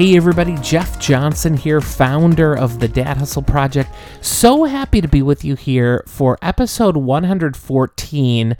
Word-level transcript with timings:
Hey, 0.00 0.16
everybody, 0.16 0.56
Jeff 0.62 0.98
Johnson 0.98 1.54
here, 1.54 1.82
founder 1.82 2.56
of 2.56 2.80
the 2.80 2.88
Dad 2.88 3.18
Hustle 3.18 3.42
Project. 3.42 3.94
So 4.22 4.64
happy 4.64 5.02
to 5.02 5.08
be 5.08 5.20
with 5.20 5.44
you 5.44 5.56
here 5.56 6.04
for 6.06 6.38
episode 6.40 6.96
114 6.96 8.56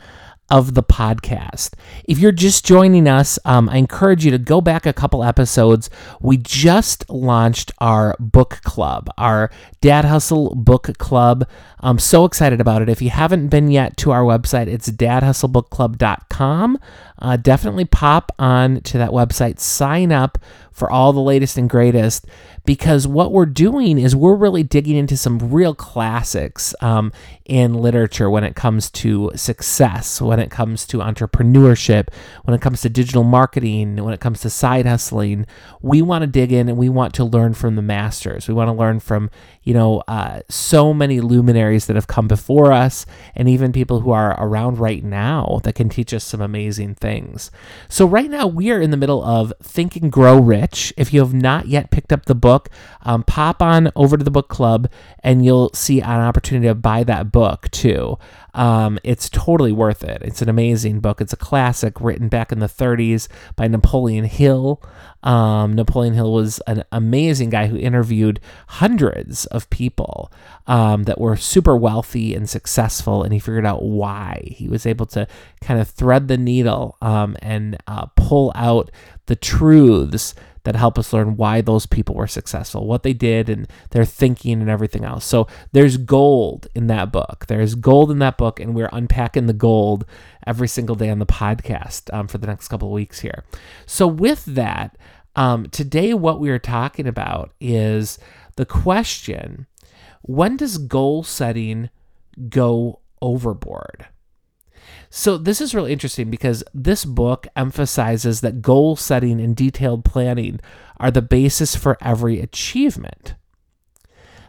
of 0.51 0.75
the 0.75 0.83
podcast. 0.83 1.71
If 2.03 2.19
you're 2.19 2.33
just 2.33 2.63
joining 2.65 3.07
us, 3.07 3.39
um, 3.45 3.69
I 3.69 3.77
encourage 3.77 4.23
you 4.23 4.31
to 4.31 4.37
go 4.37 4.61
back 4.61 4.85
a 4.85 4.93
couple 4.93 5.23
episodes. 5.23 5.89
We 6.19 6.37
just 6.37 7.09
launched 7.09 7.71
our 7.79 8.15
book 8.19 8.59
club, 8.63 9.09
our 9.17 9.49
Dad 9.79 10.05
Hustle 10.05 10.53
Book 10.53 10.95
Club. 10.99 11.49
I'm 11.79 11.97
so 11.97 12.25
excited 12.25 12.61
about 12.61 12.83
it. 12.83 12.89
If 12.89 13.01
you 13.01 13.09
haven't 13.09 13.47
been 13.47 13.71
yet 13.71 13.97
to 13.97 14.11
our 14.11 14.23
website, 14.23 14.67
it's 14.67 14.91
dadhustlebookclub.com. 14.91 16.79
Uh, 17.17 17.37
definitely 17.37 17.85
pop 17.85 18.31
on 18.37 18.81
to 18.81 18.97
that 18.97 19.11
website, 19.11 19.59
sign 19.59 20.11
up 20.11 20.37
for 20.71 20.89
all 20.89 21.13
the 21.13 21.21
latest 21.21 21.57
and 21.57 21.69
greatest 21.69 22.25
because 22.65 23.07
what 23.07 23.31
we're 23.31 23.45
doing 23.45 23.97
is 23.97 24.15
we're 24.15 24.35
really 24.35 24.63
digging 24.63 24.95
into 24.95 25.17
some 25.17 25.39
real 25.39 25.73
classics 25.73 26.75
um, 26.81 27.11
in 27.45 27.73
literature 27.73 28.29
when 28.29 28.43
it 28.43 28.55
comes 28.55 28.89
to 28.91 29.31
success, 29.35 30.21
when 30.21 30.39
it 30.39 30.51
comes 30.51 30.85
to 30.87 30.97
entrepreneurship, 30.97 32.09
when 32.43 32.53
it 32.53 32.61
comes 32.61 32.81
to 32.81 32.89
digital 32.89 33.23
marketing, 33.23 34.03
when 34.03 34.13
it 34.13 34.19
comes 34.19 34.41
to 34.41 34.49
side 34.49 34.85
hustling. 34.85 35.45
We 35.81 36.01
want 36.01 36.21
to 36.21 36.27
dig 36.27 36.51
in 36.51 36.69
and 36.69 36.77
we 36.77 36.87
want 36.87 37.13
to 37.15 37.23
learn 37.23 37.55
from 37.55 37.75
the 37.75 37.81
masters. 37.81 38.47
We 38.47 38.53
want 38.53 38.67
to 38.67 38.73
learn 38.73 38.99
from, 38.99 39.31
you 39.63 39.73
know, 39.73 40.03
uh, 40.07 40.41
so 40.47 40.93
many 40.93 41.19
luminaries 41.19 41.87
that 41.87 41.95
have 41.95 42.07
come 42.07 42.27
before 42.27 42.71
us 42.71 43.05
and 43.35 43.49
even 43.49 43.73
people 43.73 44.01
who 44.01 44.11
are 44.11 44.35
around 44.39 44.77
right 44.77 45.03
now 45.03 45.59
that 45.63 45.73
can 45.73 45.89
teach 45.89 46.13
us 46.13 46.23
some 46.23 46.41
amazing 46.41 46.95
things. 46.95 47.49
So, 47.89 48.05
right 48.05 48.29
now, 48.29 48.45
we 48.45 48.71
are 48.71 48.79
in 48.79 48.91
the 48.91 48.97
middle 48.97 49.23
of 49.23 49.51
Think 49.63 49.95
and 49.95 50.11
Grow 50.11 50.39
Rich. 50.39 50.60
If 50.97 51.13
you 51.13 51.21
have 51.21 51.33
not 51.33 51.67
yet 51.67 51.91
picked 51.91 52.13
up 52.13 52.25
the 52.25 52.35
book, 52.35 52.69
um, 53.03 53.23
pop 53.23 53.61
on 53.61 53.91
over 53.95 54.17
to 54.17 54.23
the 54.23 54.31
book 54.31 54.49
club 54.49 54.89
and 55.23 55.43
you'll 55.43 55.71
see 55.73 56.01
an 56.01 56.21
opportunity 56.21 56.67
to 56.67 56.75
buy 56.75 57.03
that 57.03 57.31
book 57.31 57.69
too. 57.71 58.17
Um, 58.53 58.99
it's 59.03 59.29
totally 59.29 59.71
worth 59.71 60.03
it. 60.03 60.21
It's 60.21 60.41
an 60.41 60.49
amazing 60.49 60.99
book. 60.99 61.21
It's 61.21 61.33
a 61.33 61.37
classic 61.37 61.99
written 62.01 62.27
back 62.27 62.51
in 62.51 62.59
the 62.59 62.67
30s 62.67 63.27
by 63.55 63.67
Napoleon 63.67 64.25
Hill. 64.25 64.81
Um, 65.23 65.73
Napoleon 65.73 66.15
Hill 66.15 66.33
was 66.33 66.59
an 66.67 66.83
amazing 66.91 67.49
guy 67.49 67.67
who 67.67 67.77
interviewed 67.77 68.39
hundreds 68.67 69.45
of 69.47 69.69
people 69.69 70.31
um, 70.67 71.03
that 71.03 71.19
were 71.19 71.37
super 71.37 71.77
wealthy 71.77 72.35
and 72.35 72.49
successful, 72.49 73.23
and 73.23 73.31
he 73.31 73.39
figured 73.39 73.65
out 73.65 73.83
why. 73.83 74.41
He 74.47 74.67
was 74.67 74.85
able 74.85 75.05
to 75.07 75.27
kind 75.61 75.79
of 75.79 75.87
thread 75.89 76.27
the 76.27 76.37
needle 76.37 76.97
um, 77.01 77.37
and 77.41 77.77
uh, 77.87 78.07
pull 78.15 78.51
out 78.55 78.91
the 79.27 79.35
truths 79.35 80.33
that 80.63 80.75
help 80.75 80.99
us 80.99 81.13
learn 81.13 81.35
why 81.37 81.61
those 81.61 81.85
people 81.85 82.15
were 82.15 82.27
successful, 82.27 82.85
what 82.85 83.03
they 83.03 83.13
did, 83.13 83.49
and 83.49 83.67
their 83.91 84.05
thinking 84.05 84.61
and 84.61 84.69
everything 84.69 85.03
else. 85.03 85.25
So 85.25 85.47
there's 85.71 85.97
gold 85.97 86.67
in 86.75 86.87
that 86.87 87.11
book. 87.11 87.45
There's 87.47 87.75
gold 87.75 88.11
in 88.11 88.19
that 88.19 88.37
book, 88.37 88.59
and 88.59 88.75
we're 88.75 88.89
unpacking 88.91 89.47
the 89.47 89.53
gold 89.53 90.05
every 90.45 90.67
single 90.67 90.95
day 90.95 91.09
on 91.09 91.19
the 91.19 91.25
podcast 91.25 92.13
um, 92.13 92.27
for 92.27 92.37
the 92.37 92.47
next 92.47 92.67
couple 92.67 92.89
of 92.89 92.93
weeks 92.93 93.19
here. 93.19 93.43
So 93.85 94.07
with 94.07 94.45
that, 94.45 94.97
um, 95.35 95.67
today 95.67 96.13
what 96.13 96.39
we 96.39 96.49
are 96.49 96.59
talking 96.59 97.07
about 97.07 97.53
is 97.59 98.19
the 98.55 98.65
question: 98.65 99.67
When 100.21 100.57
does 100.57 100.77
goal 100.77 101.23
setting 101.23 101.89
go 102.49 102.99
overboard? 103.21 104.07
So, 105.13 105.37
this 105.37 105.59
is 105.59 105.75
really 105.75 105.91
interesting 105.91 106.29
because 106.29 106.63
this 106.73 107.03
book 107.03 107.45
emphasizes 107.53 108.39
that 108.41 108.61
goal 108.61 108.95
setting 108.95 109.41
and 109.41 109.53
detailed 109.53 110.05
planning 110.05 110.61
are 111.01 111.11
the 111.11 111.21
basis 111.21 111.75
for 111.75 111.97
every 111.99 112.39
achievement. 112.39 113.35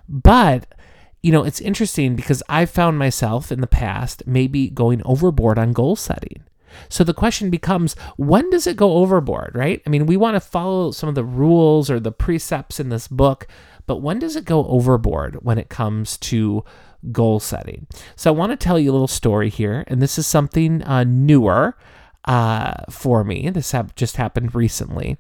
But, 0.09 0.73
you 1.21 1.33
know, 1.33 1.43
it's 1.43 1.61
interesting 1.61 2.15
because 2.15 2.45
I've 2.49 2.71
found 2.71 2.97
myself 2.97 3.51
in 3.51 3.61
the 3.61 3.67
past 3.67 4.23
maybe 4.25 4.71
going 4.71 5.03
overboard 5.05 5.59
on 5.59 5.73
goal 5.73 5.97
setting. 5.97 6.45
So 6.89 7.03
the 7.03 7.13
question 7.13 7.51
becomes 7.51 7.95
when 8.17 8.49
does 8.51 8.69
it 8.69 8.77
go 8.77 8.93
overboard, 8.99 9.57
right? 9.57 9.83
I 9.85 9.91
mean, 9.91 10.07
we 10.07 10.17
want 10.17 10.37
to 10.37 10.41
follow 10.41 10.93
some 10.93 11.09
of 11.09 11.17
the 11.17 11.25
rules 11.25 11.91
or 11.91 11.99
the 11.99 12.13
precepts 12.13 12.79
in 12.79 12.89
this 12.89 13.09
book, 13.09 13.49
but 13.87 13.97
when 13.97 14.21
does 14.21 14.37
it 14.37 14.45
go 14.45 14.65
overboard 14.69 15.39
when 15.43 15.59
it 15.59 15.69
comes 15.69 16.17
to 16.19 16.65
goal 17.11 17.41
setting. 17.41 17.87
So 18.17 18.33
I 18.33 18.37
want 18.37 18.53
to 18.53 18.57
tell 18.57 18.79
you 18.79 18.91
a 18.91 18.93
little 18.93 19.09
story 19.09 19.49
here, 19.49 19.85
and 19.87 20.01
this 20.01 20.19
is 20.19 20.27
something 20.27 20.83
uh, 20.85 21.05
newer 21.05 21.77
uh, 22.25 22.75
for 22.91 23.25
me. 23.25 23.51
This 23.51 23.73
ha- 23.73 23.87
just 23.97 24.17
happened 24.17 24.55
recently. 24.55 25.19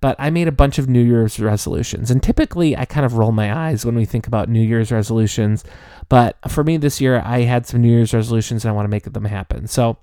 But 0.00 0.16
I 0.18 0.28
made 0.28 0.48
a 0.48 0.52
bunch 0.52 0.78
of 0.78 0.88
New 0.88 1.02
Year's 1.02 1.40
resolutions. 1.40 2.10
And 2.10 2.22
typically, 2.22 2.76
I 2.76 2.84
kind 2.84 3.06
of 3.06 3.16
roll 3.16 3.32
my 3.32 3.54
eyes 3.54 3.86
when 3.86 3.94
we 3.94 4.04
think 4.04 4.26
about 4.26 4.50
New 4.50 4.60
Year's 4.60 4.92
resolutions. 4.92 5.64
But 6.10 6.36
for 6.50 6.62
me 6.62 6.76
this 6.76 7.00
year, 7.00 7.22
I 7.24 7.40
had 7.40 7.66
some 7.66 7.80
New 7.80 7.90
Year's 7.90 8.12
resolutions 8.12 8.64
and 8.64 8.70
I 8.70 8.74
want 8.74 8.84
to 8.84 8.90
make 8.90 9.04
them 9.04 9.24
happen. 9.24 9.66
So 9.66 9.96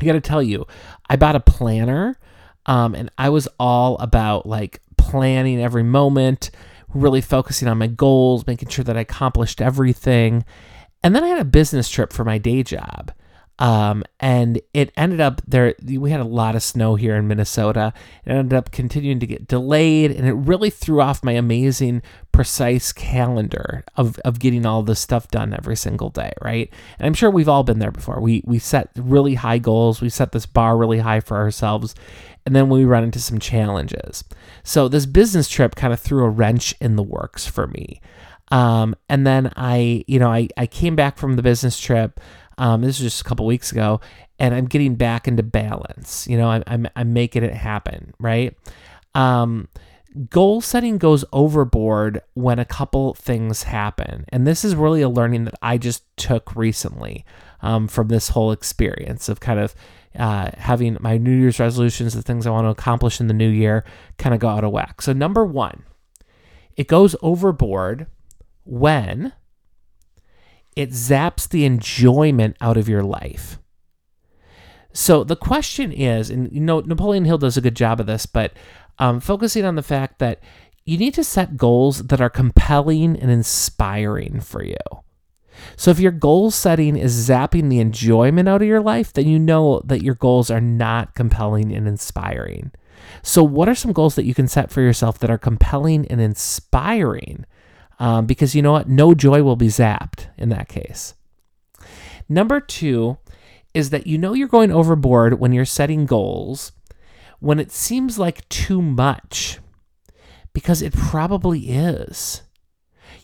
I 0.00 0.04
got 0.04 0.12
to 0.14 0.20
tell 0.20 0.42
you, 0.42 0.66
I 1.08 1.14
bought 1.14 1.36
a 1.36 1.40
planner 1.40 2.18
um, 2.66 2.96
and 2.96 3.08
I 3.16 3.28
was 3.28 3.46
all 3.60 3.96
about 3.98 4.46
like 4.46 4.80
planning 4.96 5.62
every 5.62 5.84
moment 5.84 6.50
really 6.94 7.20
focusing 7.20 7.68
on 7.68 7.78
my 7.78 7.86
goals, 7.86 8.46
making 8.46 8.68
sure 8.68 8.84
that 8.84 8.96
I 8.96 9.00
accomplished 9.00 9.60
everything. 9.60 10.44
And 11.02 11.14
then 11.14 11.24
I 11.24 11.28
had 11.28 11.40
a 11.40 11.44
business 11.44 11.88
trip 11.88 12.12
for 12.12 12.24
my 12.24 12.38
day 12.38 12.62
job. 12.62 13.12
Um, 13.58 14.02
and 14.18 14.60
it 14.74 14.92
ended 14.96 15.20
up 15.20 15.40
there. 15.46 15.74
We 15.84 16.10
had 16.10 16.20
a 16.20 16.24
lot 16.24 16.56
of 16.56 16.62
snow 16.62 16.96
here 16.96 17.16
in 17.16 17.28
Minnesota. 17.28 17.92
It 18.24 18.30
ended 18.30 18.54
up 18.54 18.72
continuing 18.72 19.20
to 19.20 19.26
get 19.26 19.46
delayed, 19.46 20.10
and 20.10 20.26
it 20.26 20.32
really 20.32 20.70
threw 20.70 21.00
off 21.00 21.22
my 21.22 21.32
amazing, 21.32 22.02
precise 22.32 22.92
calendar 22.92 23.84
of, 23.96 24.18
of 24.20 24.40
getting 24.40 24.66
all 24.66 24.82
this 24.82 25.00
stuff 25.00 25.28
done 25.28 25.52
every 25.52 25.76
single 25.76 26.08
day, 26.08 26.32
right? 26.42 26.72
And 26.98 27.06
I'm 27.06 27.14
sure 27.14 27.30
we've 27.30 27.48
all 27.48 27.62
been 27.62 27.78
there 27.78 27.92
before. 27.92 28.20
We 28.20 28.42
we 28.46 28.58
set 28.58 28.90
really 28.96 29.34
high 29.34 29.58
goals. 29.58 30.00
We 30.00 30.08
set 30.08 30.32
this 30.32 30.46
bar 30.46 30.76
really 30.76 30.98
high 30.98 31.20
for 31.20 31.36
ourselves, 31.36 31.94
and 32.44 32.56
then 32.56 32.68
we 32.68 32.84
run 32.84 33.04
into 33.04 33.20
some 33.20 33.38
challenges. 33.38 34.24
So 34.64 34.88
this 34.88 35.06
business 35.06 35.48
trip 35.48 35.74
kind 35.74 35.92
of 35.92 36.00
threw 36.00 36.24
a 36.24 36.30
wrench 36.30 36.74
in 36.80 36.96
the 36.96 37.02
works 37.02 37.46
for 37.46 37.66
me. 37.66 38.00
Um, 38.52 38.94
and 39.08 39.26
then 39.26 39.50
I, 39.56 40.04
you 40.06 40.18
know, 40.18 40.30
I, 40.30 40.46
I 40.56 40.66
came 40.66 40.94
back 40.94 41.16
from 41.16 41.36
the 41.36 41.42
business 41.42 41.80
trip. 41.80 42.20
Um, 42.58 42.82
this 42.82 43.00
was 43.00 43.12
just 43.12 43.22
a 43.22 43.24
couple 43.24 43.46
weeks 43.46 43.72
ago, 43.72 44.00
and 44.38 44.54
I'm 44.54 44.66
getting 44.66 44.94
back 44.94 45.26
into 45.26 45.42
balance. 45.42 46.28
You 46.28 46.36
know, 46.36 46.48
I'm, 46.48 46.62
I'm, 46.66 46.86
I'm 46.94 47.12
making 47.14 47.44
it 47.44 47.54
happen, 47.54 48.12
right? 48.20 48.54
Um, 49.14 49.68
goal 50.28 50.60
setting 50.60 50.98
goes 50.98 51.24
overboard 51.32 52.20
when 52.34 52.58
a 52.58 52.66
couple 52.66 53.14
things 53.14 53.62
happen. 53.64 54.26
And 54.28 54.46
this 54.46 54.66
is 54.66 54.76
really 54.76 55.00
a 55.00 55.08
learning 55.08 55.44
that 55.44 55.54
I 55.62 55.78
just 55.78 56.04
took 56.18 56.54
recently 56.54 57.24
um, 57.62 57.88
from 57.88 58.08
this 58.08 58.28
whole 58.28 58.52
experience 58.52 59.30
of 59.30 59.40
kind 59.40 59.60
of 59.60 59.74
uh, 60.18 60.50
having 60.58 60.98
my 61.00 61.16
New 61.16 61.34
Year's 61.34 61.58
resolutions, 61.58 62.12
the 62.12 62.20
things 62.20 62.46
I 62.46 62.50
want 62.50 62.66
to 62.66 62.70
accomplish 62.70 63.18
in 63.18 63.28
the 63.28 63.34
new 63.34 63.48
year, 63.48 63.82
kind 64.18 64.34
of 64.34 64.40
go 64.40 64.48
out 64.48 64.62
of 64.62 64.72
whack. 64.72 65.00
So, 65.00 65.14
number 65.14 65.42
one, 65.46 65.84
it 66.76 66.86
goes 66.86 67.16
overboard 67.22 68.08
when 68.64 69.32
it 70.76 70.90
zaps 70.90 71.48
the 71.48 71.64
enjoyment 71.64 72.56
out 72.60 72.76
of 72.76 72.88
your 72.88 73.02
life. 73.02 73.58
So 74.92 75.24
the 75.24 75.36
question 75.36 75.92
is, 75.92 76.30
and 76.30 76.50
you 76.52 76.60
know, 76.60 76.80
Napoleon 76.80 77.24
Hill 77.24 77.38
does 77.38 77.56
a 77.56 77.62
good 77.62 77.76
job 77.76 78.00
of 78.00 78.06
this, 78.06 78.26
but 78.26 78.52
um, 78.98 79.20
focusing 79.20 79.64
on 79.64 79.74
the 79.74 79.82
fact 79.82 80.18
that 80.18 80.40
you 80.84 80.98
need 80.98 81.14
to 81.14 81.24
set 81.24 81.56
goals 81.56 82.02
that 82.04 82.20
are 82.20 82.30
compelling 82.30 83.18
and 83.18 83.30
inspiring 83.30 84.40
for 84.40 84.64
you. 84.64 84.76
So 85.76 85.90
if 85.90 86.00
your 86.00 86.12
goal 86.12 86.50
setting 86.50 86.96
is 86.96 87.28
zapping 87.28 87.68
the 87.68 87.78
enjoyment 87.78 88.48
out 88.48 88.62
of 88.62 88.68
your 88.68 88.80
life, 88.80 89.12
then 89.12 89.28
you 89.28 89.38
know 89.38 89.80
that 89.84 90.02
your 90.02 90.14
goals 90.14 90.50
are 90.50 90.60
not 90.60 91.14
compelling 91.14 91.72
and 91.72 91.86
inspiring. 91.86 92.72
So, 93.22 93.42
what 93.42 93.68
are 93.68 93.74
some 93.74 93.92
goals 93.92 94.14
that 94.14 94.24
you 94.24 94.34
can 94.34 94.48
set 94.48 94.70
for 94.70 94.80
yourself 94.80 95.18
that 95.18 95.30
are 95.30 95.38
compelling 95.38 96.06
and 96.06 96.20
inspiring? 96.20 97.44
Um, 97.98 98.26
because 98.26 98.54
you 98.54 98.62
know 98.62 98.72
what? 98.72 98.88
No 98.88 99.14
joy 99.14 99.42
will 99.42 99.56
be 99.56 99.68
zapped 99.68 100.26
in 100.36 100.48
that 100.48 100.68
case. 100.68 101.14
Number 102.28 102.60
two 102.60 103.18
is 103.74 103.90
that 103.90 104.06
you 104.06 104.18
know 104.18 104.34
you're 104.34 104.48
going 104.48 104.72
overboard 104.72 105.38
when 105.38 105.52
you're 105.52 105.64
setting 105.64 106.06
goals 106.06 106.72
when 107.42 107.58
it 107.58 107.72
seems 107.72 108.20
like 108.20 108.48
too 108.48 108.80
much, 108.80 109.58
because 110.52 110.80
it 110.80 110.92
probably 110.92 111.70
is. 111.70 112.42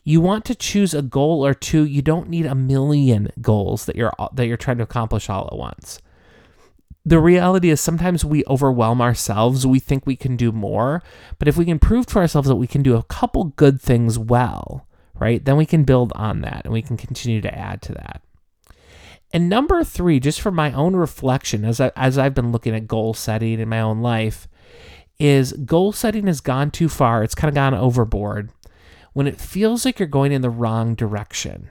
You 0.03 0.21
want 0.21 0.45
to 0.47 0.57
choose 0.57 0.93
a 0.93 1.03
goal 1.03 1.47
or 1.47 1.55
two. 1.55 1.85
You 1.85 2.03
don't 2.03 2.29
need 2.29 2.45
a 2.45 2.55
million 2.57 3.31
goals 3.41 3.87
that 3.87 3.95
you're 3.95 4.13
that 4.33 4.47
you're 4.47 4.57
trying 4.57 4.79
to 4.79 4.83
accomplish 4.83 5.31
all 5.31 5.47
at 5.47 5.57
once. 5.57 6.01
The 7.09 7.21
reality 7.21 7.71
is 7.71 7.81
sometimes 7.81 8.23
we 8.23 8.45
overwhelm 8.47 9.01
ourselves. 9.01 9.67
We 9.67 9.79
think 9.79 10.05
we 10.05 10.15
can 10.15 10.37
do 10.37 10.53
more, 10.53 11.03
but 11.39 11.49
if 11.49 11.57
we 11.57 11.65
can 11.65 11.79
prove 11.79 12.05
to 12.09 12.19
ourselves 12.19 12.49
that 12.49 12.57
we 12.57 12.67
can 12.67 12.83
do 12.83 12.97
a 12.97 13.03
couple 13.03 13.45
good 13.45 13.81
things 13.81 14.19
well, 14.19 14.87
right? 15.19 15.43
Then 15.43 15.57
we 15.57 15.65
can 15.65 15.85
build 15.85 16.13
on 16.15 16.43
that 16.43 16.67
and 16.67 16.73
we 16.75 16.83
can 16.83 16.99
continue 16.99 17.41
to 17.41 17.59
add 17.59 17.81
to 17.81 17.95
that. 17.95 18.21
And 19.33 19.49
number 19.49 19.83
three, 19.85 20.21
just 20.21 20.43
for 20.43 20.51
my 20.51 20.71
own 20.73 20.97
reflection 20.97 21.65
as, 21.65 21.81
I, 21.81 21.93
as 21.97 22.19
I've 22.19 22.35
been 22.35 22.53
looking 22.53 22.75
at 22.75 22.87
goal 22.87 23.15
setting 23.15 23.59
in 23.59 23.71
my 23.71 23.81
own 23.81 24.03
life, 24.03 24.47
is 25.19 25.55
goal 25.55 25.93
setting 25.93 26.27
has 26.27 26.43
gone 26.43 26.71
too 26.71 26.91
far. 26.91 27.23
It's 27.25 27.35
kind 27.35 27.49
of 27.49 27.55
gone 27.55 27.73
overboard 27.73 28.51
when 29.15 29.27
it 29.27 29.41
feels 29.41 29.87
like 29.87 29.99
you're 29.99 30.09
going 30.09 30.33
in 30.33 30.43
the 30.43 30.51
wrong 30.51 30.95
direction. 30.95 31.71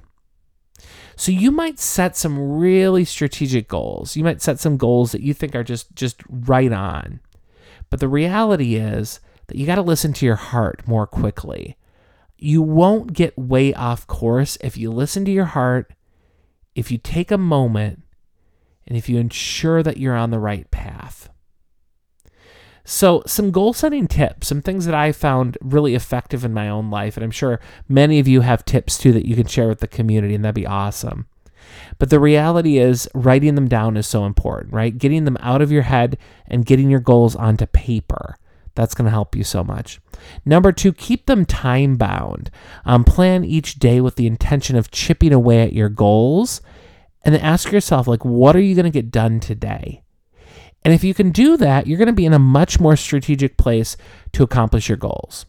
So 1.15 1.31
you 1.31 1.51
might 1.51 1.79
set 1.79 2.15
some 2.15 2.57
really 2.57 3.05
strategic 3.05 3.67
goals. 3.67 4.15
You 4.15 4.23
might 4.23 4.41
set 4.41 4.59
some 4.59 4.77
goals 4.77 5.11
that 5.11 5.21
you 5.21 5.33
think 5.33 5.55
are 5.55 5.63
just 5.63 5.95
just 5.95 6.21
right 6.29 6.71
on. 6.71 7.19
But 7.89 7.99
the 7.99 8.07
reality 8.07 8.75
is 8.75 9.19
that 9.47 9.57
you 9.57 9.65
got 9.65 9.75
to 9.75 9.81
listen 9.81 10.13
to 10.13 10.25
your 10.25 10.35
heart 10.35 10.87
more 10.87 11.07
quickly. 11.07 11.77
You 12.37 12.61
won't 12.61 13.13
get 13.13 13.37
way 13.37 13.73
off 13.73 14.05
course 14.05 14.57
if 14.61 14.77
you 14.77 14.91
listen 14.91 15.25
to 15.25 15.31
your 15.31 15.45
heart 15.45 15.93
if 16.77 16.91
you 16.91 16.99
take 16.99 17.31
a 17.31 17.39
moment 17.39 18.03
and 18.85 18.95
if 18.95 19.09
you 19.09 19.17
ensure 19.17 19.81
that 19.81 19.97
you're 19.97 20.15
on 20.15 20.29
the 20.29 20.39
right 20.39 20.69
path. 20.69 21.27
So, 22.89 23.21
some 23.25 23.51
goal 23.51 23.73
setting 23.73 24.07
tips, 24.07 24.47
some 24.47 24.61
things 24.61 24.85
that 24.85 24.95
I 24.95 25.11
found 25.11 25.57
really 25.59 25.93
effective 25.93 26.45
in 26.45 26.53
my 26.53 26.69
own 26.69 26.89
life, 26.89 27.17
and 27.17 27.23
I'm 27.25 27.31
sure 27.31 27.59
many 27.89 28.17
of 28.17 28.29
you 28.29 28.39
have 28.39 28.63
tips 28.63 28.97
too 28.97 29.11
that 29.11 29.25
you 29.25 29.35
can 29.35 29.45
share 29.45 29.67
with 29.67 29.81
the 29.81 29.89
community, 29.89 30.33
and 30.33 30.45
that'd 30.45 30.55
be 30.55 30.65
awesome. 30.65 31.27
But 31.99 32.11
the 32.11 32.21
reality 32.21 32.77
is, 32.77 33.09
writing 33.13 33.55
them 33.55 33.67
down 33.67 33.97
is 33.97 34.07
so 34.07 34.25
important, 34.25 34.73
right? 34.73 34.97
Getting 34.97 35.25
them 35.25 35.35
out 35.41 35.61
of 35.61 35.69
your 35.69 35.81
head 35.81 36.17
and 36.47 36.65
getting 36.65 36.89
your 36.89 37.01
goals 37.01 37.35
onto 37.35 37.65
paper. 37.65 38.37
That's 38.73 38.95
going 38.95 39.03
to 39.03 39.11
help 39.11 39.35
you 39.35 39.43
so 39.43 39.65
much. 39.65 39.99
Number 40.45 40.71
two, 40.71 40.93
keep 40.93 41.25
them 41.25 41.45
time 41.45 41.97
bound. 41.97 42.49
Um, 42.85 43.03
plan 43.03 43.43
each 43.43 43.79
day 43.79 43.99
with 43.99 44.15
the 44.15 44.27
intention 44.27 44.77
of 44.77 44.91
chipping 44.91 45.33
away 45.33 45.61
at 45.61 45.73
your 45.73 45.89
goals. 45.89 46.61
And 47.25 47.35
then 47.35 47.41
ask 47.41 47.69
yourself, 47.69 48.07
like, 48.07 48.23
what 48.23 48.55
are 48.55 48.61
you 48.61 48.75
going 48.75 48.85
to 48.85 48.91
get 48.91 49.11
done 49.11 49.41
today? 49.41 50.03
And 50.83 50.93
if 50.93 51.03
you 51.03 51.13
can 51.13 51.31
do 51.31 51.57
that, 51.57 51.87
you're 51.87 51.97
going 51.97 52.07
to 52.07 52.13
be 52.13 52.25
in 52.25 52.33
a 52.33 52.39
much 52.39 52.79
more 52.79 52.95
strategic 52.95 53.57
place 53.57 53.97
to 54.33 54.43
accomplish 54.43 54.87
your 54.87 54.97
goals. 54.97 55.45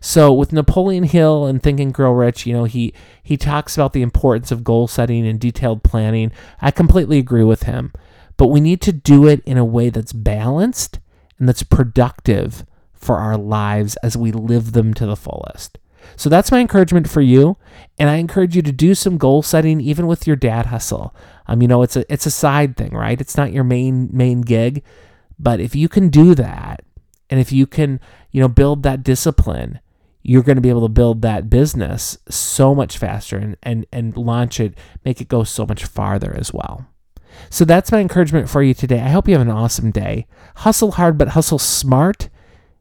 So 0.00 0.32
with 0.32 0.52
Napoleon 0.52 1.04
Hill 1.04 1.46
and 1.46 1.62
Think 1.62 1.80
and 1.80 1.94
Grow 1.94 2.12
Rich, 2.12 2.46
you 2.46 2.52
know, 2.52 2.64
he 2.64 2.92
he 3.22 3.36
talks 3.36 3.76
about 3.76 3.92
the 3.92 4.02
importance 4.02 4.50
of 4.50 4.64
goal 4.64 4.88
setting 4.88 5.26
and 5.26 5.40
detailed 5.40 5.82
planning. 5.82 6.32
I 6.60 6.70
completely 6.70 7.18
agree 7.18 7.44
with 7.44 7.62
him. 7.64 7.92
But 8.36 8.48
we 8.48 8.60
need 8.60 8.80
to 8.82 8.92
do 8.92 9.26
it 9.26 9.42
in 9.44 9.58
a 9.58 9.64
way 9.64 9.90
that's 9.90 10.12
balanced 10.12 10.98
and 11.38 11.48
that's 11.48 11.62
productive 11.62 12.64
for 12.94 13.16
our 13.16 13.36
lives 13.36 13.96
as 13.96 14.16
we 14.16 14.32
live 14.32 14.72
them 14.72 14.94
to 14.94 15.06
the 15.06 15.16
fullest. 15.16 15.78
So 16.16 16.28
that's 16.28 16.50
my 16.50 16.60
encouragement 16.60 17.08
for 17.08 17.20
you, 17.20 17.56
and 17.98 18.08
I 18.08 18.16
encourage 18.16 18.56
you 18.56 18.62
to 18.62 18.72
do 18.72 18.94
some 18.94 19.18
goal 19.18 19.42
setting 19.42 19.80
even 19.80 20.06
with 20.06 20.26
your 20.26 20.36
dad 20.36 20.66
hustle. 20.66 21.14
Um, 21.50 21.60
you 21.60 21.66
know, 21.66 21.82
it's 21.82 21.96
a 21.96 22.10
it's 22.10 22.26
a 22.26 22.30
side 22.30 22.76
thing, 22.76 22.92
right? 22.92 23.20
It's 23.20 23.36
not 23.36 23.52
your 23.52 23.64
main 23.64 24.08
main 24.12 24.40
gig, 24.42 24.84
but 25.36 25.58
if 25.58 25.74
you 25.74 25.88
can 25.88 26.08
do 26.08 26.36
that, 26.36 26.84
and 27.28 27.40
if 27.40 27.50
you 27.50 27.66
can, 27.66 27.98
you 28.30 28.40
know, 28.40 28.46
build 28.46 28.84
that 28.84 29.02
discipline, 29.02 29.80
you're 30.22 30.44
going 30.44 30.56
to 30.56 30.62
be 30.62 30.68
able 30.68 30.82
to 30.82 30.88
build 30.88 31.22
that 31.22 31.50
business 31.50 32.18
so 32.28 32.72
much 32.72 32.96
faster 32.96 33.36
and 33.36 33.56
and 33.64 33.84
and 33.92 34.16
launch 34.16 34.60
it, 34.60 34.78
make 35.04 35.20
it 35.20 35.26
go 35.26 35.42
so 35.42 35.66
much 35.66 35.84
farther 35.84 36.32
as 36.38 36.54
well. 36.54 36.86
So 37.48 37.64
that's 37.64 37.90
my 37.90 37.98
encouragement 37.98 38.48
for 38.48 38.62
you 38.62 38.72
today. 38.72 39.00
I 39.00 39.08
hope 39.08 39.26
you 39.26 39.34
have 39.34 39.42
an 39.42 39.50
awesome 39.50 39.90
day. 39.90 40.28
Hustle 40.56 40.92
hard, 40.92 41.18
but 41.18 41.30
hustle 41.30 41.58
smart 41.58 42.28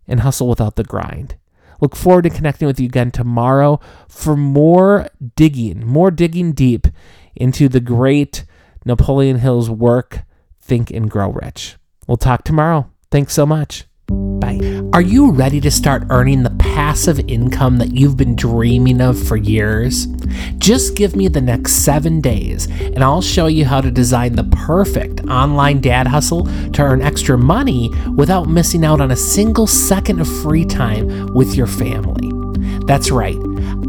and 0.07 0.19
hustle 0.19 0.47
without 0.47 0.75
the 0.75 0.83
grind. 0.83 1.37
Look 1.81 1.95
forward 1.95 2.23
to 2.23 2.29
connecting 2.29 2.67
with 2.67 2.79
you 2.79 2.85
again 2.85 3.09
tomorrow 3.09 3.79
for 4.07 4.37
more 4.37 5.07
digging, 5.35 5.87
more 5.87 6.11
digging 6.11 6.51
deep 6.51 6.85
into 7.35 7.67
the 7.67 7.79
great 7.79 8.43
Napoleon 8.85 9.39
Hill's 9.39 9.69
work, 9.69 10.21
Think 10.61 10.91
and 10.91 11.09
Grow 11.09 11.31
Rich. 11.31 11.77
We'll 12.07 12.17
talk 12.17 12.43
tomorrow. 12.43 12.89
Thanks 13.11 13.33
so 13.33 13.45
much. 13.45 13.85
Bye. 14.09 14.59
Are 14.93 15.01
you 15.01 15.31
ready 15.31 15.61
to 15.61 15.69
start 15.69 16.03
earning 16.09 16.41
the 16.41 16.49
passive 16.51 17.19
income 17.27 17.77
that 17.77 17.91
you've 17.93 18.17
been 18.17 18.35
dreaming 18.35 19.01
of 19.01 19.21
for 19.21 19.37
years? 19.37 20.07
Just 20.57 20.95
give 20.95 21.15
me 21.15 21.27
the 21.27 21.41
next 21.41 21.73
seven 21.83 22.19
days 22.19 22.67
and 22.81 23.03
I'll 23.03 23.21
show 23.21 23.45
you 23.47 23.65
how 23.65 23.81
to 23.81 23.91
design 23.91 24.35
the 24.35 24.45
perfect 24.45 25.21
online 25.27 25.81
dad 25.81 26.07
hustle 26.07 26.45
to 26.71 26.81
earn 26.81 27.01
extra 27.03 27.37
money 27.37 27.91
without 28.15 28.49
missing 28.49 28.83
out 28.83 29.01
on 29.01 29.11
a 29.11 29.15
single 29.15 29.67
second 29.67 30.19
of 30.19 30.41
free 30.41 30.65
time 30.65 31.27
with 31.35 31.55
your 31.55 31.67
family. 31.67 32.31
That's 32.85 33.11
right. 33.11 33.37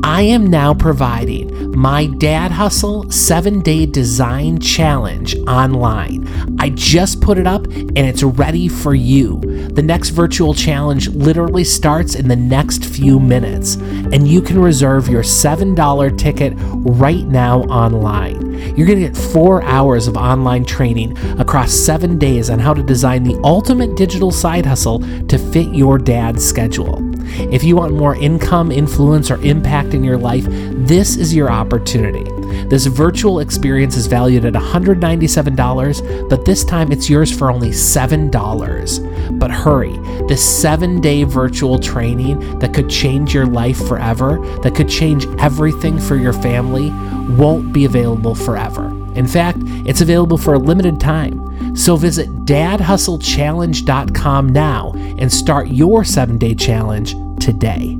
I 0.02 0.23
am 0.23 0.47
now 0.47 0.73
providing 0.73 1.79
my 1.79 2.06
Dad 2.06 2.50
Hustle 2.50 3.11
7 3.11 3.61
Day 3.61 3.85
Design 3.85 4.58
Challenge 4.58 5.37
online. 5.47 6.26
I 6.58 6.70
just 6.70 7.20
put 7.20 7.37
it 7.37 7.47
up 7.47 7.67
and 7.67 7.99
it's 7.99 8.23
ready 8.23 8.67
for 8.67 8.94
you. 8.94 9.41
The 9.69 9.82
next 9.82 10.11
virtual 10.11 10.55
challenge 10.55 11.08
literally 11.08 11.64
starts 11.64 12.14
in 12.14 12.29
the 12.29 12.37
next 12.37 12.85
few 12.87 13.20
minutes, 13.20 13.75
and 13.75 14.26
you 14.26 14.41
can 14.41 14.58
reserve 14.58 15.08
your 15.08 15.23
$7 15.23 16.19
ticket 16.19 16.55
right 16.56 17.27
now 17.27 17.60
online. 17.65 18.53
You're 18.77 18.86
going 18.86 19.01
to 19.01 19.08
get 19.08 19.17
four 19.17 19.63
hours 19.65 20.06
of 20.06 20.17
online 20.17 20.65
training 20.65 21.17
across 21.39 21.72
seven 21.72 22.19
days 22.19 22.48
on 22.48 22.58
how 22.58 22.72
to 22.72 22.82
design 22.82 23.22
the 23.22 23.39
ultimate 23.44 23.96
digital 23.96 24.31
side 24.31 24.65
hustle 24.65 25.01
to 25.27 25.39
fit 25.39 25.74
your 25.74 25.98
dad's 25.98 26.46
schedule. 26.46 27.09
If 27.53 27.65
you 27.65 27.77
want 27.77 27.94
more 27.94 28.17
income, 28.17 28.70
influence, 28.72 29.31
or 29.31 29.37
impact 29.43 29.94
in 29.94 30.05
your 30.05 30.19
life, 30.19 30.44
this 30.49 31.17
is 31.17 31.34
your 31.34 31.51
opportunity. 31.51 32.25
This 32.69 32.87
virtual 32.87 33.41
experience 33.41 33.96
is 33.96 34.06
valued 34.06 34.44
at 34.44 34.55
$197, 34.55 36.29
but 36.29 36.44
this 36.44 36.65
time 36.65 36.93
it's 36.93 37.08
yours 37.08 37.37
for 37.37 37.51
only 37.51 37.70
$7. 37.70 39.39
But 39.39 39.51
hurry, 39.51 39.96
this 40.29 40.44
seven 40.44 41.01
day 41.01 41.25
virtual 41.25 41.79
training 41.79 42.58
that 42.58 42.75
could 42.75 42.89
change 42.89 43.34
your 43.34 43.46
life 43.46 43.79
forever, 43.87 44.39
that 44.63 44.75
could 44.75 44.89
change 44.89 45.27
everything 45.39 45.99
for 45.99 46.17
your 46.17 46.32
family, 46.32 46.91
won't 47.37 47.72
be 47.72 47.84
available 47.84 48.34
forever. 48.34 48.89
In 49.15 49.27
fact, 49.27 49.58
it's 49.87 50.01
available 50.01 50.39
for 50.39 50.55
a 50.55 50.58
limited 50.58 51.01
time. 51.01 51.49
So 51.74 51.96
visit 51.96 52.29
dadhustlechallenge.com 52.44 54.48
now 54.48 54.93
and 54.94 55.32
start 55.32 55.69
your 55.69 56.05
seven 56.05 56.39
day 56.39 56.55
challenge 56.55 57.15
today. 57.41 57.96